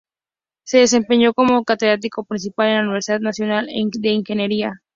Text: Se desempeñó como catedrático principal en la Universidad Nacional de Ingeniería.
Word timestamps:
Se 0.63 0.79
desempeñó 0.79 1.31
como 1.35 1.63
catedrático 1.63 2.23
principal 2.23 2.67
en 2.69 2.73
la 2.75 2.81
Universidad 2.85 3.19
Nacional 3.19 3.67
de 3.67 4.09
Ingeniería. 4.09 4.81